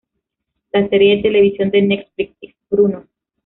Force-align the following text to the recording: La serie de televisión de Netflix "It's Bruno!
La 0.73 0.89
serie 0.89 1.17
de 1.17 1.21
televisión 1.21 1.69
de 1.69 1.79
Netflix 1.83 2.35
"It's 2.41 2.57
Bruno! 2.71 3.05